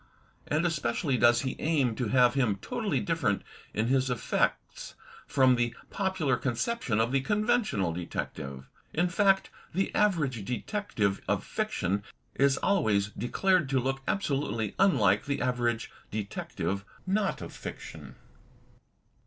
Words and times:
And 0.47 0.65
especially 0.65 1.15
does 1.15 1.41
he 1.41 1.55
aim 1.59 1.93
to 1.97 2.07
have 2.07 2.33
him 2.33 2.55
totally 2.55 2.99
different 2.99 3.43
in 3.71 3.85
his 3.85 4.09
effects 4.09 4.95
from 5.27 5.53
the 5.55 5.75
popular 5.91 6.37
con 6.37 6.53
ception 6.53 6.99
of 6.99 7.11
the 7.11 7.21
conventional 7.21 7.93
detective. 7.93 8.67
In 8.95 9.09
fact 9.09 9.51
the 9.75 9.93
average 9.93 10.43
detective 10.43 11.21
of 11.27 11.43
fiction 11.43 12.01
is 12.33 12.57
always 12.57 13.09
declared 13.09 13.69
to 13.69 13.79
look 13.79 14.01
absolutely 14.07 14.73
unlike 14.79 15.25
the 15.25 15.39
average 15.39 15.91
detective 16.09 16.83
of 17.07 17.53
fiction. 17.53 18.15